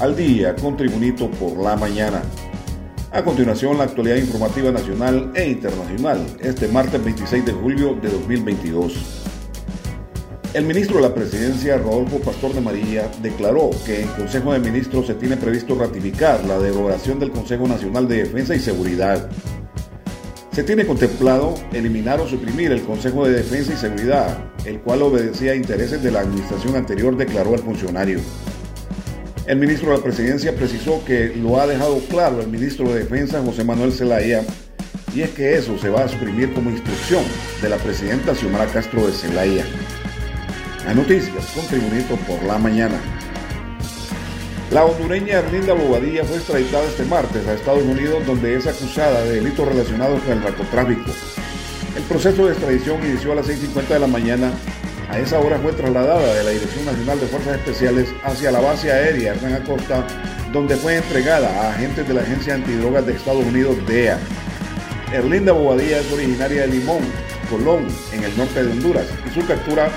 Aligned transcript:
al 0.00 0.14
día 0.14 0.54
con 0.54 0.76
Tribunito 0.76 1.30
por 1.30 1.56
la 1.58 1.76
mañana. 1.76 2.22
A 3.10 3.24
continuación, 3.24 3.78
la 3.78 3.84
actualidad 3.84 4.16
informativa 4.16 4.70
nacional 4.70 5.32
e 5.34 5.48
internacional, 5.48 6.24
este 6.40 6.68
martes 6.68 7.02
26 7.02 7.44
de 7.44 7.52
julio 7.52 7.98
de 8.00 8.08
2022. 8.10 9.24
El 10.54 10.64
ministro 10.66 10.96
de 10.96 11.02
la 11.02 11.14
Presidencia, 11.14 11.78
Rodolfo 11.78 12.20
Pastor 12.20 12.54
de 12.54 12.60
María, 12.60 13.10
declaró 13.22 13.70
que 13.84 14.02
en 14.02 14.08
Consejo 14.08 14.52
de 14.52 14.60
Ministros 14.60 15.06
se 15.06 15.14
tiene 15.14 15.36
previsto 15.36 15.74
ratificar 15.74 16.44
la 16.44 16.58
derogación 16.58 17.18
del 17.18 17.30
Consejo 17.30 17.66
Nacional 17.66 18.06
de 18.06 18.24
Defensa 18.24 18.54
y 18.54 18.60
Seguridad. 18.60 19.28
Se 20.52 20.62
tiene 20.62 20.86
contemplado 20.86 21.54
eliminar 21.72 22.20
o 22.20 22.28
suprimir 22.28 22.72
el 22.72 22.82
Consejo 22.82 23.26
de 23.26 23.32
Defensa 23.32 23.72
y 23.72 23.76
Seguridad, 23.76 24.38
el 24.64 24.80
cual 24.80 25.02
obedecía 25.02 25.54
intereses 25.54 26.02
de 26.02 26.12
la 26.12 26.20
administración 26.20 26.76
anterior, 26.76 27.16
declaró 27.16 27.54
el 27.54 27.60
funcionario. 27.60 28.20
El 29.48 29.56
ministro 29.56 29.92
de 29.92 29.96
la 29.96 30.04
Presidencia 30.04 30.54
precisó 30.54 31.02
que 31.06 31.34
lo 31.34 31.58
ha 31.58 31.66
dejado 31.66 32.00
claro 32.10 32.42
el 32.42 32.48
ministro 32.48 32.92
de 32.92 32.98
Defensa, 32.98 33.42
José 33.42 33.64
Manuel 33.64 33.94
Zelaya, 33.94 34.42
y 35.14 35.22
es 35.22 35.30
que 35.30 35.56
eso 35.56 35.78
se 35.78 35.88
va 35.88 36.04
a 36.04 36.08
suprimir 36.08 36.52
como 36.52 36.68
instrucción 36.68 37.24
de 37.62 37.70
la 37.70 37.78
presidenta 37.78 38.34
Xiomara 38.34 38.66
Castro 38.66 39.06
de 39.06 39.12
Zelaya. 39.14 39.64
Las 40.84 40.94
noticias 40.94 41.46
con 41.54 41.66
Tribunito 41.66 42.16
por 42.26 42.42
la 42.42 42.58
mañana. 42.58 43.00
La 44.70 44.84
hondureña 44.84 45.38
Erlinda 45.38 45.72
Bobadilla 45.72 46.24
fue 46.24 46.36
extraditada 46.36 46.84
este 46.84 47.06
martes 47.06 47.46
a 47.46 47.54
Estados 47.54 47.84
Unidos 47.84 48.26
donde 48.26 48.54
es 48.54 48.66
acusada 48.66 49.24
de 49.24 49.36
delitos 49.36 49.66
relacionados 49.66 50.20
con 50.24 50.32
el 50.34 50.40
narcotráfico. 50.40 51.10
El 51.96 52.02
proceso 52.02 52.44
de 52.44 52.52
extradición 52.52 53.02
inició 53.02 53.32
a 53.32 53.36
las 53.36 53.48
6.50 53.48 53.88
de 53.88 53.98
la 53.98 54.06
mañana 54.08 54.52
a 55.08 55.18
esa 55.18 55.38
hora 55.40 55.58
fue 55.58 55.72
trasladada 55.72 56.34
de 56.34 56.44
la 56.44 56.50
Dirección 56.50 56.84
Nacional 56.84 57.18
de 57.20 57.26
Fuerzas 57.26 57.56
Especiales 57.56 58.08
hacia 58.22 58.50
la 58.50 58.60
base 58.60 58.92
aérea 58.92 59.32
Hernán 59.32 59.54
Acosta, 59.54 60.06
donde 60.52 60.76
fue 60.76 60.96
entregada 60.96 61.48
a 61.48 61.70
agentes 61.70 62.06
de 62.06 62.14
la 62.14 62.20
Agencia 62.20 62.54
Antidrogas 62.54 63.06
de 63.06 63.14
Estados 63.14 63.44
Unidos, 63.44 63.76
DEA. 63.86 64.18
Erlinda 65.12 65.52
Bobadilla 65.52 66.00
es 66.00 66.12
originaria 66.12 66.62
de 66.62 66.68
Limón, 66.68 67.00
Colón, 67.48 67.86
en 68.12 68.24
el 68.24 68.36
norte 68.36 68.62
de 68.62 68.72
Honduras, 68.72 69.06
y 69.26 69.34
su 69.34 69.46
captura 69.46 69.88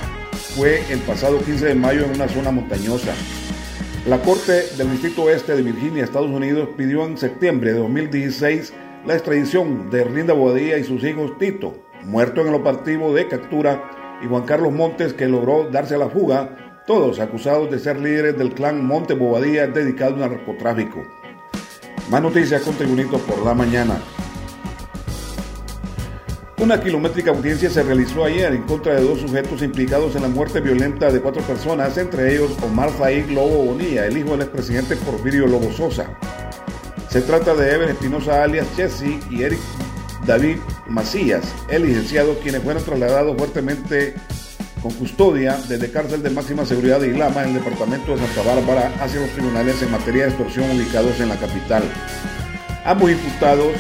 fue 0.56 0.82
el 0.90 1.00
pasado 1.00 1.40
15 1.40 1.66
de 1.66 1.76
mayo 1.76 2.06
en 2.06 2.12
una 2.12 2.30
zona 2.30 2.52
montañosa. 2.52 3.14
La 4.08 4.20
Corte 4.22 4.68
del 4.78 4.92
Distrito 4.92 5.24
Oeste 5.24 5.56
de 5.56 5.62
Virginia, 5.62 6.06
Estados 6.06 6.32
Unidos, 6.32 6.70
pidió 6.78 7.06
en 7.06 7.18
septiembre 7.18 7.74
de 7.74 7.80
2016 7.80 8.74
la 9.06 9.16
extradición 9.16 9.90
de 9.90 10.02
Erlinda 10.02 10.34
Bobadilla 10.34 10.78
y 10.78 10.86
sus 10.86 11.04
hijos 11.04 11.38
Tito, 11.38 11.74
muerto 12.06 12.42
en 12.42 12.48
el 12.48 12.56
operativo 12.56 13.14
de 13.14 13.28
captura 13.28 14.01
y 14.24 14.28
Juan 14.28 14.44
Carlos 14.44 14.72
Montes, 14.72 15.14
que 15.14 15.28
logró 15.28 15.70
darse 15.70 15.96
a 15.96 15.98
la 15.98 16.10
fuga, 16.10 16.84
todos 16.86 17.20
acusados 17.20 17.70
de 17.72 17.80
ser 17.80 18.00
líderes 18.00 18.38
del 18.38 18.54
clan 18.54 18.86
Monte 18.86 19.14
Bobadilla 19.14 19.68
dedicado 19.68 20.16
al 20.16 20.20
narcotráfico. 20.20 21.04
Más 22.10 22.22
noticias 22.22 22.62
con 22.62 22.76
Tribunito 22.76 23.18
por 23.20 23.46
la 23.46 23.54
mañana. 23.54 24.02
Una 26.62 26.80
kilométrica 26.80 27.32
audiencia 27.32 27.72
se 27.72 27.82
realizó 27.82 28.24
ayer 28.24 28.54
en 28.54 28.62
contra 28.64 28.94
de 28.94 29.02
dos 29.02 29.22
sujetos 29.22 29.64
implicados 29.64 30.16
en 30.16 30.22
la 30.22 30.28
muerte 30.28 30.60
violenta 30.60 31.12
de 31.12 31.20
cuatro 31.20 31.42
personas, 31.42 31.98
entre 31.98 32.34
ellos 32.34 32.56
Omar 32.64 32.92
Zaid 32.92 33.32
Lobo 33.32 33.66
Bonilla, 33.66 34.06
el 34.06 34.18
hijo 34.18 34.32
del 34.32 34.42
expresidente 34.42 34.96
Porfirio 34.98 35.48
Lobo 35.48 35.72
Sosa. 35.72 36.16
Se 37.10 37.22
trata 37.22 37.56
de 37.56 37.74
Ever 37.74 37.90
Espinosa 37.90 38.44
alias 38.44 38.68
Chessy 38.76 39.20
y 39.32 39.42
Eric 39.42 39.60
David 40.26 40.58
Macías, 40.88 41.44
el 41.70 41.86
licenciado, 41.86 42.38
quienes 42.40 42.62
fueron 42.62 42.84
trasladados 42.84 43.36
fuertemente 43.38 44.16
con 44.82 44.92
custodia 44.94 45.60
desde 45.68 45.92
cárcel 45.92 46.24
de 46.24 46.30
máxima 46.30 46.66
seguridad 46.66 47.00
de 47.00 47.10
Islama 47.10 47.44
en 47.44 47.50
el 47.50 47.56
departamento 47.56 48.16
de 48.16 48.26
Santa 48.26 48.42
Bárbara 48.42 48.92
hacia 49.00 49.20
los 49.20 49.30
tribunales 49.32 49.82
en 49.82 49.92
materia 49.92 50.24
de 50.24 50.30
extorsión 50.30 50.72
ubicados 50.72 51.20
en 51.20 51.30
la 51.30 51.36
capital. 51.36 51.84
Ambos 52.86 53.12
imputados 53.12 53.74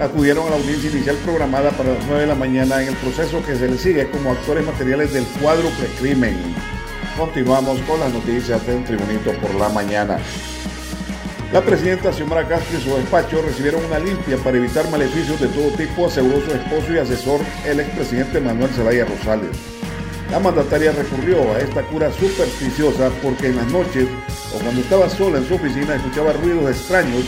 acudieron 0.00 0.46
a 0.46 0.50
la 0.50 0.56
audiencia 0.56 0.90
inicial 0.90 1.16
programada 1.16 1.70
para 1.72 1.92
las 1.92 2.04
9 2.06 2.22
de 2.22 2.26
la 2.26 2.34
mañana 2.34 2.82
en 2.82 2.88
el 2.88 2.96
proceso 2.96 3.44
que 3.44 3.56
se 3.56 3.68
les 3.68 3.80
sigue 3.80 4.08
como 4.10 4.32
actores 4.32 4.64
materiales 4.64 5.12
del 5.12 5.24
cuadro 5.40 5.68
precrimen. 5.78 6.36
Continuamos 7.18 7.80
con 7.80 8.00
las 8.00 8.12
noticias 8.12 8.64
del 8.66 8.84
Tribunito 8.84 9.32
por 9.40 9.54
la 9.56 9.68
mañana. 9.68 10.18
La 11.52 11.60
presidenta 11.60 12.12
Xiomara 12.12 12.46
Castro 12.46 12.78
y 12.78 12.80
su 12.80 12.96
despacho 12.96 13.42
recibieron 13.42 13.84
una 13.84 13.98
limpia 13.98 14.36
para 14.36 14.56
evitar 14.56 14.88
maleficios 14.88 15.40
de 15.40 15.48
todo 15.48 15.70
tipo, 15.72 16.06
aseguró 16.06 16.40
su 16.42 16.52
esposo 16.52 16.94
y 16.94 16.98
asesor, 16.98 17.40
el 17.66 17.80
expresidente 17.80 18.40
Manuel 18.40 18.70
Zelaya 18.70 19.04
Rosales. 19.04 19.50
La 20.30 20.38
mandataria 20.38 20.92
recurrió 20.92 21.52
a 21.52 21.58
esta 21.58 21.82
cura 21.88 22.12
supersticiosa 22.12 23.10
porque 23.20 23.48
en 23.48 23.56
las 23.56 23.66
noches 23.72 24.06
o 24.54 24.62
cuando 24.62 24.80
estaba 24.80 25.08
sola 25.08 25.38
en 25.38 25.48
su 25.48 25.56
oficina 25.56 25.96
escuchaba 25.96 26.34
ruidos 26.34 26.70
extraños 26.70 27.24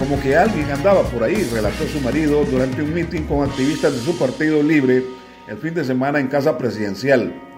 como 0.00 0.20
que 0.20 0.36
alguien 0.36 0.68
andaba 0.72 1.04
por 1.04 1.22
ahí, 1.22 1.48
relató 1.52 1.86
su 1.86 2.00
marido 2.00 2.44
durante 2.46 2.82
un 2.82 2.92
mitin 2.92 3.24
con 3.24 3.48
activistas 3.48 3.92
de 3.92 4.00
su 4.00 4.18
partido 4.18 4.64
libre 4.64 5.04
el 5.46 5.58
fin 5.58 5.74
de 5.74 5.84
semana 5.84 6.18
en 6.18 6.26
casa 6.26 6.58
presidencial. 6.58 7.49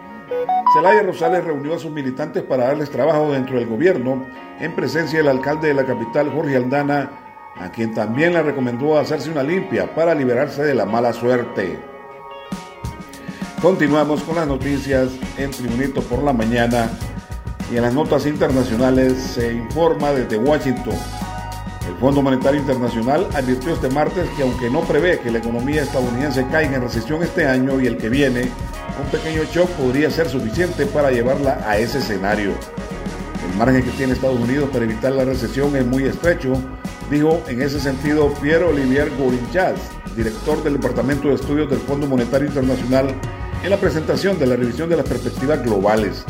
Celaya 0.73 1.03
Rosales 1.03 1.45
reunió 1.45 1.75
a 1.75 1.79
sus 1.79 1.91
militantes 1.91 2.43
para 2.43 2.69
darles 2.69 2.91
trabajo 2.91 3.31
dentro 3.33 3.59
del 3.59 3.69
gobierno 3.69 4.25
en 4.59 4.75
presencia 4.75 5.19
del 5.19 5.29
alcalde 5.29 5.69
de 5.69 5.75
la 5.75 5.85
capital, 5.85 6.31
Jorge 6.31 6.57
Aldana, 6.57 7.11
a 7.57 7.71
quien 7.71 7.93
también 7.93 8.33
le 8.33 8.43
recomendó 8.43 8.99
hacerse 8.99 9.31
una 9.31 9.43
limpia 9.43 9.95
para 9.95 10.15
liberarse 10.15 10.63
de 10.63 10.75
la 10.75 10.87
mala 10.87 11.13
suerte. 11.13 11.79
Continuamos 13.61 14.23
con 14.23 14.37
las 14.37 14.47
noticias 14.47 15.11
en 15.37 15.51
Tribunito 15.51 16.01
por 16.01 16.23
la 16.23 16.33
mañana 16.33 16.89
y 17.71 17.77
en 17.77 17.83
las 17.83 17.93
notas 17.93 18.25
internacionales 18.25 19.13
se 19.19 19.53
informa 19.53 20.13
desde 20.13 20.39
Washington. 20.39 20.95
El 21.87 21.97
Fondo 21.97 22.23
Monetario 22.23 22.61
Internacional 22.61 23.27
advirtió 23.35 23.75
este 23.75 23.91
martes 23.91 24.27
que 24.37 24.43
aunque 24.43 24.71
no 24.71 24.81
prevé 24.81 25.19
que 25.19 25.31
la 25.31 25.39
economía 25.39 25.83
estadounidense 25.83 26.47
caiga 26.51 26.77
en 26.77 26.83
recesión 26.83 27.23
este 27.23 27.47
año 27.47 27.79
y 27.79 27.87
el 27.87 27.99
que 27.99 28.09
viene, 28.09 28.49
un 29.01 29.07
pequeño 29.11 29.45
shock 29.45 29.69
podría 29.71 30.11
ser 30.11 30.29
suficiente 30.29 30.87
para 30.87 31.11
llevarla 31.11 31.65
a 31.67 31.79
ese 31.79 31.99
escenario. 31.99 32.53
El 33.49 33.57
margen 33.59 33.83
que 33.83 33.91
tiene 33.91 34.13
Estados 34.13 34.41
Unidos 34.41 34.71
para 34.73 34.85
evitar 34.85 35.13
la 35.13 35.25
recesión 35.25 35.75
es 35.77 35.87
muy 35.87 36.05
estrecho, 36.05 36.55
dijo 37.11 37.43
en 37.49 37.63
ese 37.63 37.81
sentido 37.81 38.33
Pierre 38.35 38.65
Olivier 38.65 39.11
Gourinchas, 39.17 39.75
director 40.17 40.63
del 40.63 40.75
Departamento 40.75 41.29
de 41.29 41.35
Estudios 41.35 41.71
del 41.71 41.81
Fondo 41.81 42.07
Monetario 42.07 42.49
Internacional, 42.49 43.15
en 43.63 43.71
la 43.71 43.77
presentación 43.77 44.39
de 44.39 44.47
la 44.47 44.57
revisión 44.57 44.89
de 44.89 44.97
las 44.97 45.09
perspectivas 45.09 45.63
globales. 45.63 46.25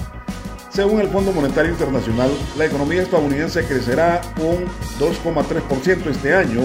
Según 0.71 1.01
el 1.01 1.09
Fondo 1.09 1.33
Monetario 1.33 1.73
Internacional, 1.73 2.31
la 2.57 2.67
economía 2.67 3.03
estadounidense 3.03 3.65
crecerá 3.65 4.23
un 4.39 4.65
2,3% 4.99 6.07
este 6.07 6.35
año 6.35 6.63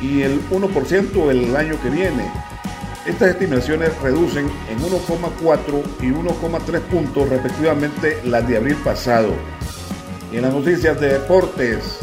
y 0.00 0.22
el 0.22 0.40
1% 0.50 1.30
el 1.30 1.54
año 1.54 1.80
que 1.82 1.90
viene, 1.90 2.30
estas 3.06 3.30
estimaciones 3.30 3.90
reducen 4.00 4.50
en 4.70 4.78
1,4 4.80 5.82
y 6.00 6.06
1,3 6.06 6.80
puntos 6.80 7.28
respectivamente 7.28 8.20
las 8.24 8.46
de 8.48 8.56
abril 8.56 8.76
pasado. 8.76 9.30
Y 10.32 10.36
en 10.36 10.42
las 10.42 10.54
noticias 10.54 10.98
de 11.00 11.14
deportes, 11.14 12.00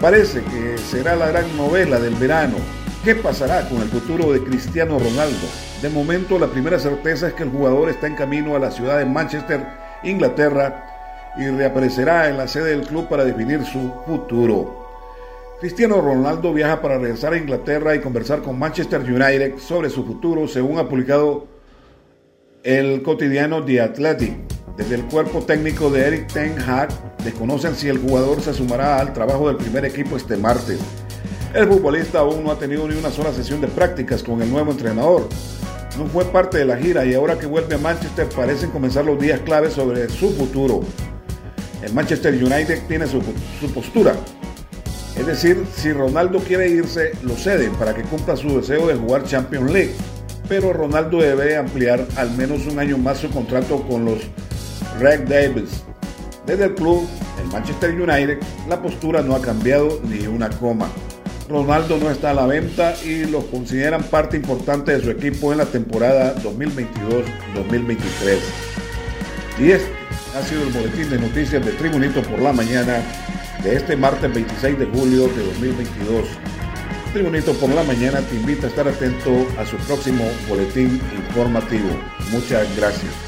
parece 0.00 0.42
que 0.44 0.78
será 0.78 1.16
la 1.16 1.28
gran 1.28 1.56
novela 1.56 1.98
del 1.98 2.14
verano. 2.14 2.56
¿Qué 3.04 3.14
pasará 3.14 3.68
con 3.68 3.82
el 3.82 3.88
futuro 3.88 4.32
de 4.32 4.42
Cristiano 4.42 4.98
Ronaldo? 4.98 5.46
De 5.82 5.88
momento 5.88 6.38
la 6.38 6.48
primera 6.48 6.78
certeza 6.78 7.28
es 7.28 7.34
que 7.34 7.42
el 7.42 7.50
jugador 7.50 7.88
está 7.88 8.06
en 8.06 8.14
camino 8.14 8.54
a 8.54 8.58
la 8.58 8.70
ciudad 8.70 8.98
de 8.98 9.04
Manchester, 9.04 9.66
Inglaterra, 10.04 10.84
y 11.36 11.46
reaparecerá 11.48 12.28
en 12.28 12.36
la 12.36 12.48
sede 12.48 12.70
del 12.70 12.86
club 12.86 13.08
para 13.08 13.24
definir 13.24 13.64
su 13.64 13.92
futuro. 14.06 14.87
Cristiano 15.60 16.00
Ronaldo 16.00 16.54
viaja 16.54 16.80
para 16.80 16.98
regresar 16.98 17.32
a 17.32 17.36
Inglaterra 17.36 17.92
y 17.96 18.00
conversar 18.00 18.42
con 18.42 18.56
Manchester 18.56 19.00
United 19.00 19.58
sobre 19.58 19.90
su 19.90 20.04
futuro, 20.04 20.46
según 20.46 20.78
ha 20.78 20.88
publicado 20.88 21.48
el 22.62 23.02
cotidiano 23.02 23.64
The 23.64 23.80
Athletic. 23.80 24.36
Desde 24.76 24.94
el 24.94 25.06
cuerpo 25.06 25.42
técnico 25.42 25.90
de 25.90 26.06
Eric 26.06 26.32
Ten 26.32 26.56
Hag 26.60 26.90
desconocen 27.24 27.74
si 27.74 27.88
el 27.88 27.98
jugador 27.98 28.40
se 28.40 28.54
sumará 28.54 29.00
al 29.00 29.12
trabajo 29.12 29.48
del 29.48 29.56
primer 29.56 29.84
equipo 29.84 30.16
este 30.16 30.36
martes. 30.36 30.78
El 31.52 31.66
futbolista 31.66 32.20
aún 32.20 32.44
no 32.44 32.52
ha 32.52 32.58
tenido 32.60 32.86
ni 32.86 32.96
una 32.96 33.10
sola 33.10 33.32
sesión 33.32 33.60
de 33.60 33.66
prácticas 33.66 34.22
con 34.22 34.40
el 34.40 34.52
nuevo 34.52 34.70
entrenador. 34.70 35.28
No 35.98 36.06
fue 36.06 36.24
parte 36.26 36.58
de 36.58 36.66
la 36.66 36.76
gira 36.76 37.04
y 37.04 37.14
ahora 37.14 37.36
que 37.36 37.46
vuelve 37.46 37.74
a 37.74 37.78
Manchester 37.78 38.28
parecen 38.28 38.70
comenzar 38.70 39.04
los 39.04 39.18
días 39.18 39.40
claves 39.40 39.72
sobre 39.72 40.08
su 40.08 40.30
futuro. 40.34 40.82
El 41.82 41.92
Manchester 41.94 42.32
United 42.32 42.82
tiene 42.86 43.08
su, 43.08 43.20
su 43.60 43.72
postura, 43.72 44.14
es 45.18 45.26
decir, 45.26 45.64
si 45.74 45.92
Ronaldo 45.92 46.38
quiere 46.38 46.68
irse, 46.68 47.12
lo 47.22 47.34
ceden 47.34 47.72
para 47.72 47.94
que 47.94 48.02
cumpla 48.02 48.36
su 48.36 48.60
deseo 48.60 48.86
de 48.86 48.94
jugar 48.94 49.24
Champions 49.24 49.72
League. 49.72 49.94
Pero 50.48 50.72
Ronaldo 50.72 51.18
debe 51.18 51.56
ampliar 51.56 52.06
al 52.16 52.30
menos 52.36 52.66
un 52.66 52.78
año 52.78 52.96
más 52.96 53.18
su 53.18 53.28
contrato 53.30 53.82
con 53.82 54.04
los 54.04 54.20
Red 55.00 55.28
Devils. 55.28 55.82
Desde 56.46 56.66
el 56.66 56.74
club, 56.74 57.06
el 57.42 57.52
Manchester 57.52 57.90
United, 57.90 58.38
la 58.68 58.80
postura 58.80 59.20
no 59.20 59.34
ha 59.34 59.42
cambiado 59.42 60.00
ni 60.04 60.26
una 60.26 60.48
coma. 60.48 60.88
Ronaldo 61.48 61.98
no 61.98 62.10
está 62.10 62.30
a 62.30 62.34
la 62.34 62.46
venta 62.46 62.94
y 63.04 63.24
los 63.24 63.44
consideran 63.44 64.04
parte 64.04 64.36
importante 64.36 64.92
de 64.92 65.02
su 65.02 65.10
equipo 65.10 65.52
en 65.52 65.58
la 65.58 65.66
temporada 65.66 66.34
2022-2023. 66.36 68.38
Y 69.58 69.72
este 69.72 69.90
ha 70.36 70.42
sido 70.42 70.62
el 70.62 70.72
boletín 70.72 71.10
de 71.10 71.18
noticias 71.18 71.64
de 71.64 71.72
Tribunito 71.72 72.22
por 72.22 72.40
la 72.40 72.52
mañana 72.52 73.02
de 73.62 73.76
este 73.76 73.96
martes 73.96 74.32
26 74.32 74.78
de 74.78 74.86
julio 74.86 75.28
de 75.28 75.44
2022. 75.44 76.28
Tribunito 77.12 77.52
por 77.54 77.70
la 77.70 77.82
mañana 77.82 78.20
te 78.20 78.36
invita 78.36 78.66
a 78.66 78.70
estar 78.70 78.86
atento 78.86 79.46
a 79.58 79.64
su 79.64 79.76
próximo 79.78 80.24
boletín 80.48 81.00
informativo. 81.16 81.88
Muchas 82.30 82.76
gracias. 82.76 83.27